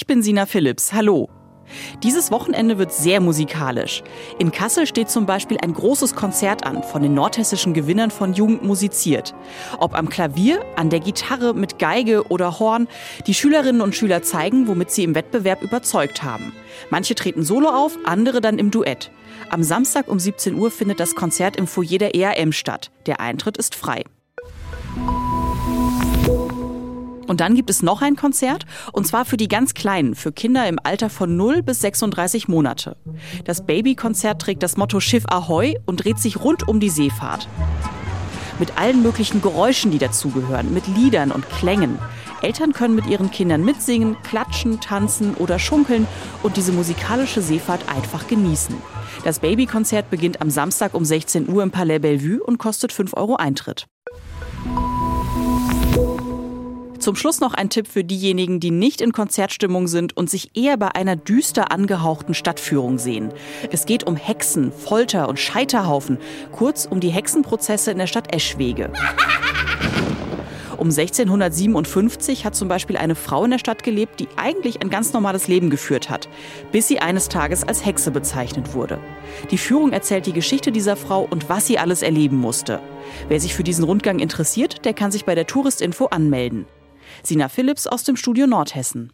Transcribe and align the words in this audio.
Ich 0.00 0.06
bin 0.06 0.22
Sina 0.22 0.46
Phillips. 0.46 0.94
Hallo. 0.94 1.28
Dieses 2.02 2.30
Wochenende 2.30 2.78
wird 2.78 2.90
sehr 2.90 3.20
musikalisch. 3.20 4.02
In 4.38 4.50
Kassel 4.50 4.86
steht 4.86 5.10
zum 5.10 5.26
Beispiel 5.26 5.58
ein 5.62 5.74
großes 5.74 6.14
Konzert 6.14 6.64
an 6.64 6.82
von 6.82 7.02
den 7.02 7.12
nordhessischen 7.12 7.74
Gewinnern 7.74 8.10
von 8.10 8.32
Jugend 8.32 8.64
musiziert. 8.64 9.34
Ob 9.78 9.94
am 9.94 10.08
Klavier, 10.08 10.64
an 10.76 10.88
der 10.88 11.00
Gitarre, 11.00 11.52
mit 11.52 11.78
Geige 11.78 12.26
oder 12.28 12.58
Horn, 12.58 12.88
die 13.26 13.34
Schülerinnen 13.34 13.82
und 13.82 13.94
Schüler 13.94 14.22
zeigen, 14.22 14.68
womit 14.68 14.90
sie 14.90 15.04
im 15.04 15.14
Wettbewerb 15.14 15.60
überzeugt 15.60 16.22
haben. 16.22 16.54
Manche 16.88 17.14
treten 17.14 17.42
solo 17.42 17.68
auf, 17.68 17.98
andere 18.06 18.40
dann 18.40 18.58
im 18.58 18.70
Duett. 18.70 19.10
Am 19.50 19.62
Samstag 19.62 20.08
um 20.08 20.18
17 20.18 20.54
Uhr 20.54 20.70
findet 20.70 20.98
das 20.98 21.14
Konzert 21.14 21.56
im 21.56 21.66
Foyer 21.66 21.98
der 21.98 22.14
ERM 22.14 22.52
statt. 22.52 22.90
Der 23.04 23.20
Eintritt 23.20 23.58
ist 23.58 23.74
frei. 23.74 24.04
Und 27.30 27.38
dann 27.38 27.54
gibt 27.54 27.70
es 27.70 27.80
noch 27.80 28.02
ein 28.02 28.16
Konzert, 28.16 28.66
und 28.92 29.06
zwar 29.06 29.24
für 29.24 29.36
die 29.36 29.46
ganz 29.46 29.74
Kleinen, 29.74 30.16
für 30.16 30.32
Kinder 30.32 30.66
im 30.66 30.80
Alter 30.82 31.08
von 31.08 31.36
0 31.36 31.62
bis 31.62 31.80
36 31.80 32.48
Monate. 32.48 32.96
Das 33.44 33.64
Babykonzert 33.64 34.42
trägt 34.42 34.64
das 34.64 34.76
Motto 34.76 34.98
Schiff 34.98 35.26
Ahoi 35.28 35.76
und 35.86 36.04
dreht 36.04 36.18
sich 36.18 36.42
rund 36.42 36.66
um 36.66 36.80
die 36.80 36.90
Seefahrt. 36.90 37.46
Mit 38.58 38.76
allen 38.78 39.00
möglichen 39.04 39.40
Geräuschen, 39.40 39.92
die 39.92 39.98
dazugehören, 39.98 40.74
mit 40.74 40.88
Liedern 40.88 41.30
und 41.30 41.48
Klängen. 41.50 42.00
Eltern 42.42 42.72
können 42.72 42.96
mit 42.96 43.06
ihren 43.06 43.30
Kindern 43.30 43.64
mitsingen, 43.64 44.16
klatschen, 44.24 44.80
tanzen 44.80 45.34
oder 45.34 45.60
schunkeln 45.60 46.08
und 46.42 46.56
diese 46.56 46.72
musikalische 46.72 47.42
Seefahrt 47.42 47.88
einfach 47.88 48.26
genießen. 48.26 48.74
Das 49.22 49.38
Babykonzert 49.38 50.10
beginnt 50.10 50.40
am 50.40 50.50
Samstag 50.50 50.94
um 50.94 51.04
16 51.04 51.48
Uhr 51.48 51.62
im 51.62 51.70
Palais 51.70 52.00
Bellevue 52.00 52.42
und 52.42 52.58
kostet 52.58 52.90
5 52.90 53.14
Euro 53.14 53.36
Eintritt. 53.36 53.86
Zum 57.00 57.16
Schluss 57.16 57.40
noch 57.40 57.54
ein 57.54 57.70
Tipp 57.70 57.88
für 57.88 58.04
diejenigen, 58.04 58.60
die 58.60 58.70
nicht 58.70 59.00
in 59.00 59.12
Konzertstimmung 59.12 59.88
sind 59.88 60.14
und 60.18 60.28
sich 60.28 60.50
eher 60.54 60.76
bei 60.76 60.94
einer 60.94 61.16
düster 61.16 61.72
angehauchten 61.72 62.34
Stadtführung 62.34 62.98
sehen. 62.98 63.32
Es 63.72 63.86
geht 63.86 64.04
um 64.06 64.16
Hexen, 64.16 64.70
Folter 64.70 65.30
und 65.30 65.38
Scheiterhaufen, 65.38 66.18
kurz 66.52 66.84
um 66.84 67.00
die 67.00 67.08
Hexenprozesse 67.08 67.90
in 67.90 67.96
der 67.96 68.06
Stadt 68.06 68.34
Eschwege. 68.34 68.92
Um 70.76 70.88
1657 70.88 72.44
hat 72.44 72.54
zum 72.54 72.68
Beispiel 72.68 72.98
eine 72.98 73.14
Frau 73.14 73.44
in 73.44 73.50
der 73.50 73.58
Stadt 73.58 73.82
gelebt, 73.82 74.20
die 74.20 74.28
eigentlich 74.36 74.82
ein 74.82 74.90
ganz 74.90 75.14
normales 75.14 75.48
Leben 75.48 75.70
geführt 75.70 76.10
hat, 76.10 76.28
bis 76.70 76.86
sie 76.86 77.00
eines 77.00 77.30
Tages 77.30 77.66
als 77.66 77.84
Hexe 77.84 78.10
bezeichnet 78.10 78.74
wurde. 78.74 78.98
Die 79.50 79.58
Führung 79.58 79.92
erzählt 79.92 80.26
die 80.26 80.34
Geschichte 80.34 80.70
dieser 80.70 80.96
Frau 80.96 81.26
und 81.30 81.48
was 81.48 81.66
sie 81.66 81.78
alles 81.78 82.02
erleben 82.02 82.36
musste. 82.36 82.80
Wer 83.28 83.40
sich 83.40 83.54
für 83.54 83.64
diesen 83.64 83.84
Rundgang 83.84 84.18
interessiert, 84.18 84.84
der 84.84 84.92
kann 84.92 85.10
sich 85.10 85.24
bei 85.24 85.34
der 85.34 85.46
Touristinfo 85.46 86.06
anmelden. 86.06 86.66
Sina 87.22 87.48
Phillips 87.48 87.86
aus 87.86 88.04
dem 88.04 88.16
Studio 88.16 88.46
Nordhessen. 88.46 89.12